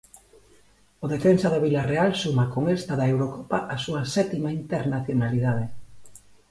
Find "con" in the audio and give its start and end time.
2.53-2.63